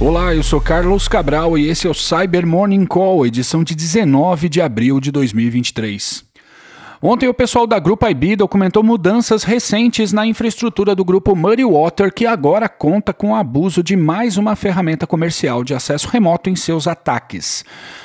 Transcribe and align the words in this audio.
Olá, 0.00 0.34
eu 0.34 0.42
sou 0.42 0.62
Carlos 0.62 1.06
Cabral 1.06 1.58
e 1.58 1.68
esse 1.68 1.86
é 1.86 1.90
o 1.90 1.92
Cyber 1.92 2.46
Morning 2.46 2.86
Call, 2.86 3.26
edição 3.26 3.62
de 3.62 3.74
19 3.74 4.48
de 4.48 4.58
abril 4.58 4.98
de 4.98 5.12
2023. 5.12 6.29
Ontem 7.02 7.26
o 7.26 7.32
pessoal 7.32 7.66
da 7.66 7.78
Grupo 7.78 8.06
IB 8.06 8.36
documentou 8.36 8.82
mudanças 8.82 9.42
recentes 9.42 10.12
na 10.12 10.26
infraestrutura 10.26 10.94
do 10.94 11.02
grupo 11.02 11.34
Muddy 11.34 11.64
Water, 11.64 12.12
que 12.12 12.26
agora 12.26 12.68
conta 12.68 13.14
com 13.14 13.30
o 13.30 13.34
abuso 13.34 13.82
de 13.82 13.96
mais 13.96 14.36
uma 14.36 14.54
ferramenta 14.54 15.06
comercial 15.06 15.64
de 15.64 15.72
acesso 15.72 16.08
remoto 16.08 16.50
em 16.50 16.56
seus 16.56 16.86
ataques. 16.86 17.64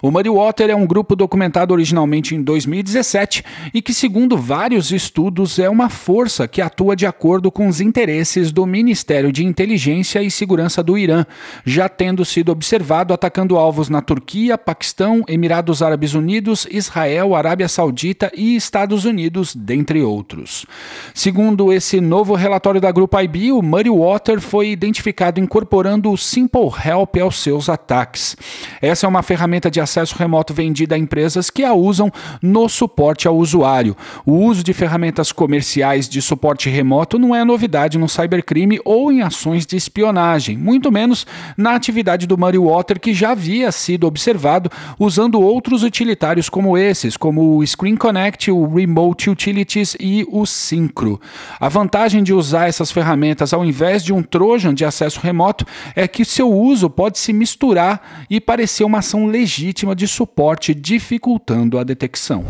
O 0.00 0.10
Muddy 0.12 0.28
Water 0.28 0.70
é 0.70 0.76
um 0.76 0.86
grupo 0.86 1.16
documentado 1.16 1.74
originalmente 1.74 2.32
em 2.36 2.40
2017 2.40 3.42
e 3.74 3.82
que, 3.82 3.92
segundo 3.92 4.36
vários 4.36 4.92
estudos, 4.92 5.58
é 5.58 5.68
uma 5.68 5.88
força 5.88 6.46
que 6.46 6.62
atua 6.62 6.94
de 6.94 7.06
acordo 7.06 7.50
com 7.50 7.66
os 7.66 7.80
interesses 7.80 8.52
do 8.52 8.64
Ministério 8.66 9.32
de 9.32 9.44
Inteligência 9.44 10.22
e 10.22 10.30
Segurança 10.30 10.80
do 10.80 10.96
Irã, 10.96 11.26
já 11.64 11.88
tendo 11.88 12.24
sido 12.24 12.52
observado 12.52 13.12
atacando 13.12 13.56
alvos 13.56 13.88
na 13.88 14.00
Turquia, 14.00 14.56
Paquistão, 14.56 15.24
Emirados 15.26 15.82
Árabes 15.82 16.14
Unidos, 16.14 16.68
Israel, 16.70 17.34
Arábia 17.34 17.66
Saudita 17.66 18.30
e 18.36 18.54
Estados 18.54 18.75
Unidos, 19.06 19.54
dentre 19.54 20.02
outros. 20.02 20.66
Segundo 21.14 21.72
esse 21.72 21.98
novo 21.98 22.34
relatório 22.34 22.80
da 22.80 22.92
Grupo 22.92 23.18
IB, 23.18 23.52
o 23.52 23.62
Muddy 23.62 23.88
Water 23.88 24.38
foi 24.38 24.68
identificado 24.68 25.40
incorporando 25.40 26.12
o 26.12 26.18
Simple 26.18 26.68
Help 26.84 27.16
aos 27.16 27.40
seus 27.42 27.70
ataques. 27.70 28.36
Essa 28.82 29.06
é 29.06 29.08
uma 29.08 29.22
ferramenta 29.22 29.70
de 29.70 29.80
acesso 29.80 30.14
remoto 30.18 30.52
vendida 30.52 30.94
a 30.94 30.98
empresas 30.98 31.48
que 31.48 31.64
a 31.64 31.72
usam 31.72 32.12
no 32.42 32.68
suporte 32.68 33.26
ao 33.26 33.36
usuário. 33.36 33.96
O 34.26 34.32
uso 34.32 34.62
de 34.62 34.74
ferramentas 34.74 35.32
comerciais 35.32 36.06
de 36.06 36.20
suporte 36.20 36.68
remoto 36.68 37.18
não 37.18 37.34
é 37.34 37.44
novidade 37.44 37.96
no 37.96 38.08
cybercrime 38.08 38.78
ou 38.84 39.10
em 39.10 39.22
ações 39.22 39.64
de 39.64 39.76
espionagem, 39.76 40.58
muito 40.58 40.92
menos 40.92 41.26
na 41.56 41.74
atividade 41.74 42.26
do 42.26 42.36
Muddy 42.36 42.58
Water 42.58 43.00
que 43.00 43.14
já 43.14 43.30
havia 43.30 43.72
sido 43.72 44.06
observado 44.06 44.70
usando 44.98 45.40
outros 45.40 45.82
utilitários 45.82 46.50
como 46.50 46.76
esses, 46.76 47.16
como 47.16 47.56
o 47.56 47.66
Screen 47.66 47.96
Connect, 47.96 48.50
o 48.50 48.65
Remote 48.66 49.30
Utilities 49.30 49.96
e 50.00 50.26
o 50.30 50.44
Syncro. 50.46 51.20
A 51.60 51.68
vantagem 51.68 52.22
de 52.22 52.32
usar 52.32 52.68
essas 52.68 52.90
ferramentas 52.90 53.52
ao 53.52 53.64
invés 53.64 54.02
de 54.02 54.12
um 54.12 54.22
Trojan 54.22 54.74
de 54.74 54.84
acesso 54.84 55.20
remoto 55.20 55.66
é 55.94 56.08
que 56.08 56.24
seu 56.24 56.52
uso 56.52 56.88
pode 56.88 57.18
se 57.18 57.32
misturar 57.32 58.26
e 58.28 58.40
parecer 58.40 58.84
uma 58.84 58.98
ação 58.98 59.26
legítima 59.26 59.94
de 59.94 60.08
suporte, 60.08 60.74
dificultando 60.74 61.78
a 61.78 61.84
detecção. 61.84 62.44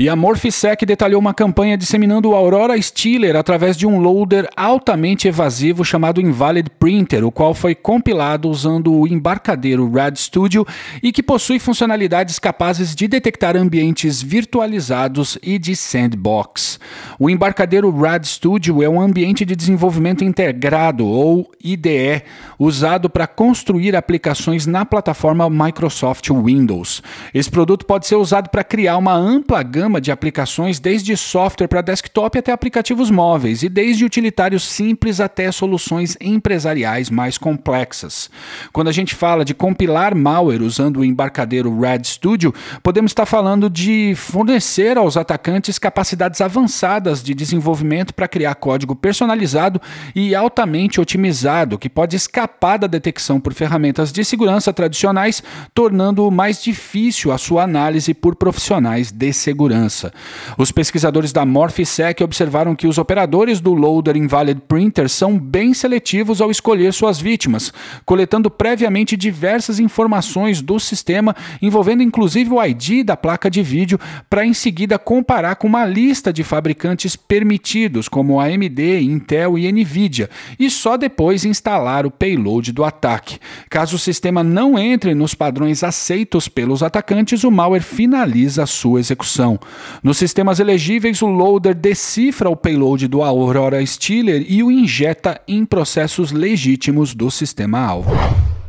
E 0.00 0.08
a 0.08 0.14
Morphisec 0.14 0.86
detalhou 0.86 1.20
uma 1.20 1.34
campanha 1.34 1.76
disseminando 1.76 2.30
o 2.30 2.36
Aurora 2.36 2.80
Stealer 2.80 3.34
através 3.34 3.76
de 3.76 3.84
um 3.84 3.98
loader 3.98 4.48
altamente 4.56 5.26
evasivo 5.26 5.84
chamado 5.84 6.20
Invalid 6.20 6.70
Printer, 6.78 7.24
o 7.24 7.32
qual 7.32 7.52
foi 7.52 7.74
compilado 7.74 8.48
usando 8.48 8.94
o 8.94 9.08
embarcadeiro 9.08 9.90
Rad 9.90 10.14
Studio 10.14 10.64
e 11.02 11.10
que 11.10 11.20
possui 11.20 11.58
funcionalidades 11.58 12.38
capazes 12.38 12.94
de 12.94 13.08
detectar 13.08 13.56
ambientes 13.56 14.22
virtualizados 14.22 15.36
e 15.42 15.58
de 15.58 15.74
sandbox. 15.74 16.78
O 17.18 17.28
embarcadeiro 17.28 17.90
Rad 17.90 18.24
Studio 18.24 18.80
é 18.84 18.88
um 18.88 19.00
ambiente 19.00 19.44
de 19.44 19.56
desenvolvimento 19.56 20.22
integrado, 20.22 21.04
ou 21.04 21.50
IDE, 21.60 22.22
usado 22.56 23.10
para 23.10 23.26
construir 23.26 23.96
aplicações 23.96 24.64
na 24.64 24.86
plataforma 24.86 25.50
Microsoft 25.50 26.30
Windows. 26.30 27.02
Esse 27.34 27.50
produto 27.50 27.84
pode 27.84 28.06
ser 28.06 28.14
usado 28.14 28.48
para 28.48 28.62
criar 28.62 28.96
uma 28.96 29.14
ampla 29.14 29.60
gama 29.64 29.87
gama 29.88 30.00
de 30.02 30.12
aplicações, 30.12 30.78
desde 30.78 31.16
software 31.16 31.66
para 31.66 31.80
desktop 31.80 32.38
até 32.38 32.52
aplicativos 32.52 33.10
móveis, 33.10 33.62
e 33.62 33.70
desde 33.70 34.04
utilitários 34.04 34.62
simples 34.62 35.18
até 35.18 35.50
soluções 35.50 36.14
empresariais 36.20 37.08
mais 37.08 37.38
complexas. 37.38 38.30
Quando 38.70 38.88
a 38.88 38.92
gente 38.92 39.14
fala 39.14 39.46
de 39.46 39.54
compilar 39.54 40.14
malware 40.14 40.62
usando 40.62 40.98
o 40.98 41.04
embarcadeiro 41.04 41.80
Red 41.80 42.04
Studio, 42.04 42.52
podemos 42.82 43.12
estar 43.12 43.24
falando 43.24 43.70
de 43.70 44.12
fornecer 44.14 44.98
aos 44.98 45.16
atacantes 45.16 45.78
capacidades 45.78 46.42
avançadas 46.42 47.22
de 47.22 47.32
desenvolvimento 47.32 48.12
para 48.12 48.28
criar 48.28 48.54
código 48.56 48.94
personalizado 48.94 49.80
e 50.14 50.34
altamente 50.34 51.00
otimizado, 51.00 51.78
que 51.78 51.88
pode 51.88 52.14
escapar 52.14 52.78
da 52.78 52.86
detecção 52.86 53.40
por 53.40 53.54
ferramentas 53.54 54.12
de 54.12 54.22
segurança 54.22 54.70
tradicionais, 54.70 55.42
tornando 55.72 56.30
mais 56.30 56.62
difícil 56.62 57.32
a 57.32 57.38
sua 57.38 57.62
análise 57.62 58.12
por 58.12 58.36
profissionais 58.36 59.10
de 59.10 59.32
segurança 59.32 59.77
segurança. 59.78 60.12
Os 60.56 60.72
pesquisadores 60.72 61.32
da 61.32 61.44
Morphisec 61.44 62.22
observaram 62.22 62.74
que 62.74 62.86
os 62.86 62.98
operadores 62.98 63.60
do 63.60 63.72
Loader 63.72 64.16
Invalid 64.16 64.60
Printer 64.66 65.08
são 65.08 65.38
bem 65.38 65.72
seletivos 65.72 66.40
ao 66.40 66.50
escolher 66.50 66.92
suas 66.92 67.20
vítimas, 67.20 67.72
coletando 68.04 68.50
previamente 68.50 69.16
diversas 69.16 69.78
informações 69.78 70.60
do 70.60 70.80
sistema, 70.80 71.36
envolvendo 71.62 72.02
inclusive 72.02 72.52
o 72.52 72.62
ID 72.62 73.04
da 73.04 73.16
placa 73.16 73.50
de 73.50 73.62
vídeo, 73.62 74.00
para 74.28 74.44
em 74.44 74.52
seguida 74.52 74.98
comparar 74.98 75.56
com 75.56 75.66
uma 75.66 75.84
lista 75.84 76.32
de 76.32 76.42
fabricantes 76.42 77.14
permitidos, 77.14 78.08
como 78.08 78.40
AMD, 78.40 79.00
Intel 79.00 79.58
e 79.58 79.70
Nvidia, 79.70 80.28
e 80.58 80.70
só 80.70 80.96
depois 80.96 81.44
instalar 81.44 82.06
o 82.06 82.10
payload 82.10 82.72
do 82.72 82.84
ataque. 82.84 83.38
Caso 83.68 83.96
o 83.96 83.98
sistema 83.98 84.42
não 84.42 84.78
entre 84.78 85.14
nos 85.14 85.34
padrões 85.34 85.84
aceitos 85.84 86.48
pelos 86.48 86.82
atacantes, 86.82 87.44
o 87.44 87.50
malware 87.50 87.82
finaliza 87.82 88.66
sua 88.66 89.00
execução. 89.00 89.58
Nos 90.02 90.18
sistemas 90.18 90.60
elegíveis, 90.60 91.22
o 91.22 91.26
loader 91.26 91.74
decifra 91.74 92.48
o 92.48 92.56
payload 92.56 93.08
do 93.08 93.22
Aurora 93.22 93.84
Stealer 93.84 94.44
e 94.48 94.62
o 94.62 94.70
injeta 94.70 95.40
em 95.46 95.64
processos 95.64 96.32
legítimos 96.32 97.14
do 97.14 97.30
sistema-alvo. 97.30 98.10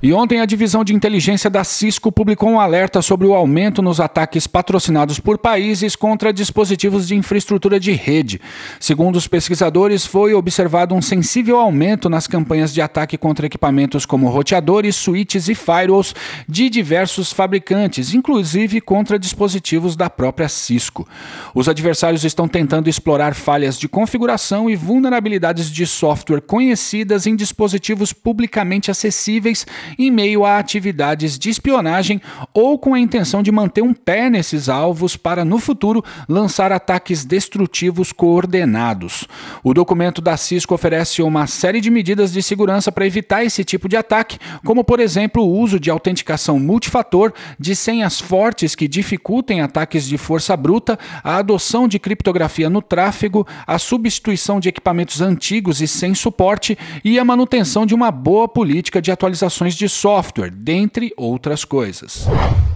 E 0.02 0.14
ontem 0.14 0.40
a 0.40 0.46
divisão 0.46 0.82
de 0.82 0.96
inteligência 0.96 1.50
da 1.50 1.62
Cisco 1.66 2.10
publicou 2.10 2.50
um 2.50 2.60
alerta 2.60 3.02
sobre 3.02 3.28
o 3.28 3.34
aumento 3.34 3.82
nos 3.82 4.00
ataques 4.00 4.48
patrocinados 4.48 5.20
por 5.20 5.38
países 5.38 5.94
contra 5.94 6.32
dispositivos 6.32 7.06
de 7.06 7.16
infraestrutura 7.16 7.78
de 7.78 7.92
rede. 7.92 8.40
Segundo 8.80 9.18
os 9.18 9.28
pesquisadores, 9.28 10.06
foi 10.06 10.34
observado 10.34 10.96
um 10.96 11.02
sensível 11.02 11.60
aumento 11.60 12.10
nas 12.10 12.28
campanhas 12.28 12.74
de 12.74 12.82
ataque 12.82 13.18
contra 13.18 13.46
equipamentos 13.46 14.06
como 14.06 14.30
roteadores, 14.30 14.96
switches 14.96 15.50
e 15.50 15.56
firewalls 15.56 16.16
de 16.48 16.70
diversos 16.70 17.34
fabricantes, 17.34 18.14
inclusive 18.14 18.80
contra 18.80 19.20
dispositivos 19.20 19.98
da 19.98 20.10
própria 20.10 20.48
Cisco. 20.48 21.06
Os 21.54 21.68
adversários 21.68 22.24
estão 22.24 22.48
tentando 22.48 22.90
explorar 22.90 23.36
falhas 23.36 23.78
de 23.78 23.90
configuração 23.90 24.70
e 24.70 24.78
vulnerabilidades 24.78 25.70
de 25.70 25.86
software 25.86 26.40
conhecidas 26.40 27.28
em 27.28 27.36
dispositivos 27.36 28.14
publicamente 28.14 28.90
acessíveis 28.90 29.66
em 29.98 30.12
meio 30.12 30.46
a 30.46 30.58
atividades 30.58 31.38
de 31.38 31.50
espionagem 31.50 32.22
ou 32.54 32.78
com 32.78 32.94
a 32.94 33.00
intenção 33.00 33.42
de 33.42 33.52
manter 33.52 33.82
um 33.82 33.94
pé 33.94 34.30
nesses 34.30 34.70
alvos 34.70 35.16
para, 35.16 35.44
no 35.44 35.60
futuro, 35.60 36.04
lançar 36.28 36.72
ataques 36.72 37.26
destrutivos 37.26 38.12
coordenados. 38.12 39.28
O 39.64 39.74
documento 39.74 40.22
da 40.22 40.38
Cisco 40.38 40.76
oferece 40.76 41.22
uma 41.22 41.48
série 41.48 41.82
de 41.82 41.90
medidas 41.90 42.32
de 42.32 42.42
segurança 42.42 42.92
para 42.92 43.06
evitar 43.06 43.44
esse 43.44 43.64
tipo 43.64 43.88
de 43.88 43.98
ataque, 43.98 44.38
como, 44.64 44.84
por 44.84 45.00
exemplo, 45.00 45.44
o 45.44 45.60
uso 45.60 45.80
de 45.80 45.90
autenticação 45.90 46.60
multifator, 46.60 47.34
de 47.60 47.76
senhas 47.76 48.20
fortes 48.20 48.76
que 48.76 48.88
dificultem 48.88 49.62
ataques 49.62 50.06
de 50.06 50.18
força 50.18 50.56
bruta, 50.56 50.98
a 51.24 51.38
adoção 51.38 51.88
de 51.88 52.00
criptografia 52.00 52.70
no 52.70 52.82
tráfego, 52.82 53.48
a 53.66 53.78
substituição 53.78 54.60
de 54.60 54.70
equipamentos 54.70 55.22
antigos 55.22 55.82
e 55.82 55.88
sem 55.88 56.14
suporte 56.14 56.78
e 57.04 57.20
a 57.20 57.26
manutenção 57.26 57.86
de 57.86 57.94
uma 57.94 58.12
boa 58.12 58.48
política 58.48 59.02
de 59.02 59.12
atualizações 59.12 59.76
de 59.80 59.88
software, 59.88 60.52
dentre 60.52 61.14
outras 61.16 61.64
coisas. 61.64 62.28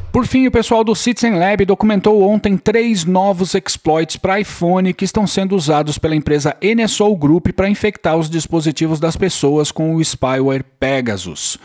Por 0.10 0.26
fim, 0.26 0.48
o 0.48 0.52
pessoal 0.52 0.84
do 0.84 0.96
Citizen 0.96 1.38
Lab 1.38 1.66
documentou 1.66 2.22
ontem 2.22 2.56
três 2.56 3.04
novos 3.04 3.56
exploits 3.56 4.16
para 4.16 4.40
iPhone 4.40 4.94
que 4.94 5.04
estão 5.04 5.28
sendo 5.28 5.56
usados 5.56 5.98
pela 5.98 6.16
empresa 6.16 6.56
NSO 6.64 7.14
Group 7.18 7.48
para 7.50 7.68
infectar 7.68 8.16
os 8.16 8.30
dispositivos 8.30 9.00
das 9.00 9.18
pessoas 9.18 9.70
com 9.70 9.96
o 9.96 10.04
spyware 10.04 10.64
Pegasus. 10.80 11.58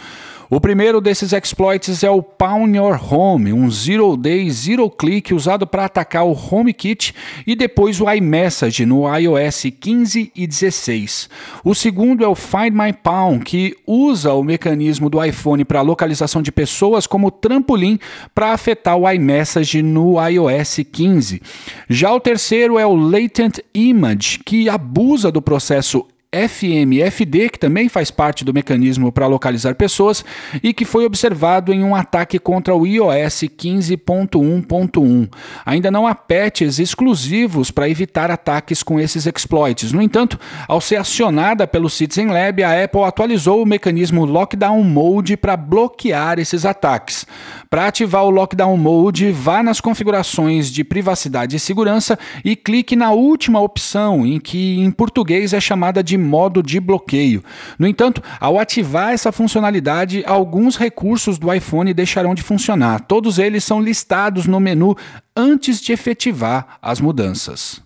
O 0.50 0.58
primeiro 0.58 0.98
desses 0.98 1.34
exploits 1.34 2.02
é 2.02 2.10
o 2.10 2.22
Pawn 2.22 2.74
Your 2.74 2.98
Home, 3.12 3.52
um 3.52 3.70
zero 3.70 4.16
day, 4.16 4.50
zero 4.50 4.88
click 4.88 5.34
usado 5.34 5.66
para 5.66 5.84
atacar 5.84 6.24
o 6.24 6.32
HomeKit 6.32 7.14
e 7.46 7.54
depois 7.54 8.00
o 8.00 8.10
iMessage 8.10 8.86
no 8.86 9.04
iOS 9.14 9.64
15 9.78 10.32
e 10.34 10.46
16. 10.46 11.28
O 11.62 11.74
segundo 11.74 12.24
é 12.24 12.26
o 12.26 12.34
Find 12.34 12.72
My 12.72 12.94
Pawn, 12.94 13.40
que 13.40 13.76
usa 13.86 14.32
o 14.32 14.42
mecanismo 14.42 15.10
do 15.10 15.22
iPhone 15.22 15.66
para 15.66 15.82
localização 15.82 16.40
de 16.40 16.50
pessoas 16.50 17.06
como 17.06 17.30
trampolim 17.30 17.98
para 18.34 18.52
afetar 18.52 18.96
o 18.96 19.06
iMessage 19.10 19.82
no 19.82 20.14
iOS 20.26 20.80
15. 20.90 21.42
Já 21.90 22.10
o 22.10 22.20
terceiro 22.20 22.78
é 22.78 22.86
o 22.86 22.96
Latent 22.96 23.58
Image, 23.74 24.38
que 24.46 24.66
abusa 24.66 25.30
do 25.30 25.42
processo 25.42 26.06
FMFD, 26.30 27.48
que 27.48 27.58
também 27.58 27.88
faz 27.88 28.10
parte 28.10 28.44
do 28.44 28.52
mecanismo 28.52 29.10
para 29.10 29.26
localizar 29.26 29.74
pessoas 29.74 30.22
e 30.62 30.74
que 30.74 30.84
foi 30.84 31.06
observado 31.06 31.72
em 31.72 31.82
um 31.82 31.94
ataque 31.94 32.38
contra 32.38 32.74
o 32.74 32.86
iOS 32.86 33.44
15.1.1. 33.44 35.30
Ainda 35.64 35.90
não 35.90 36.06
há 36.06 36.14
patches 36.14 36.78
exclusivos 36.78 37.70
para 37.70 37.88
evitar 37.88 38.30
ataques 38.30 38.82
com 38.82 39.00
esses 39.00 39.24
exploits. 39.24 39.90
No 39.90 40.02
entanto, 40.02 40.38
ao 40.66 40.82
ser 40.82 40.96
acionada 40.96 41.66
pelo 41.66 41.88
Citizen 41.88 42.26
Lab, 42.26 42.62
a 42.62 42.84
Apple 42.84 43.04
atualizou 43.04 43.62
o 43.62 43.66
mecanismo 43.66 44.26
Lockdown 44.26 44.84
Mode 44.84 45.34
para 45.34 45.56
bloquear 45.56 46.38
esses 46.38 46.66
ataques. 46.66 47.26
Para 47.70 47.86
ativar 47.86 48.24
o 48.24 48.30
Lockdown 48.30 48.76
Mode, 48.76 49.30
vá 49.30 49.62
nas 49.62 49.80
configurações 49.80 50.70
de 50.70 50.84
privacidade 50.84 51.56
e 51.56 51.60
segurança 51.60 52.18
e 52.44 52.54
clique 52.54 52.94
na 52.94 53.12
última 53.12 53.62
opção, 53.62 54.26
em 54.26 54.38
que 54.38 54.78
em 54.78 54.90
português 54.90 55.54
é 55.54 55.60
chamada 55.60 56.02
de 56.02 56.17
modo 56.18 56.62
de 56.62 56.80
bloqueio. 56.80 57.42
No 57.78 57.86
entanto, 57.86 58.22
ao 58.40 58.58
ativar 58.58 59.12
essa 59.12 59.32
funcionalidade, 59.32 60.22
alguns 60.26 60.76
recursos 60.76 61.38
do 61.38 61.52
iPhone 61.52 61.94
deixarão 61.94 62.34
de 62.34 62.42
funcionar. 62.42 63.00
Todos 63.00 63.38
eles 63.38 63.64
são 63.64 63.80
listados 63.80 64.46
no 64.46 64.60
menu 64.60 64.96
antes 65.36 65.80
de 65.80 65.92
efetivar 65.92 66.78
as 66.82 67.00
mudanças. 67.00 67.80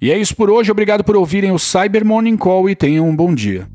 E 0.00 0.10
é 0.10 0.18
isso 0.18 0.34
por 0.34 0.50
hoje. 0.50 0.70
Obrigado 0.70 1.04
por 1.04 1.16
ouvirem 1.16 1.52
o 1.52 1.58
Cyber 1.58 2.04
Morning 2.04 2.36
Call 2.36 2.68
e 2.68 2.74
tenham 2.74 3.08
um 3.08 3.14
bom 3.14 3.32
dia. 3.32 3.68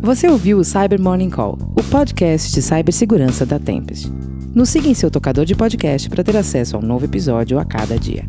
Você 0.00 0.26
ouviu 0.26 0.58
o 0.58 0.64
Cyber 0.64 1.00
Morning 1.00 1.30
Call, 1.30 1.56
o 1.76 1.82
podcast 1.84 2.52
de 2.52 2.60
cibersegurança 2.60 3.46
da 3.46 3.60
Tempest. 3.60 4.10
Nos 4.52 4.68
siga 4.68 4.88
em 4.88 4.94
seu 4.94 5.10
tocador 5.10 5.44
de 5.44 5.54
podcast 5.54 6.10
para 6.10 6.24
ter 6.24 6.36
acesso 6.36 6.76
a 6.76 6.80
um 6.80 6.82
novo 6.82 7.04
episódio 7.04 7.58
a 7.58 7.64
cada 7.64 7.96
dia. 7.96 8.28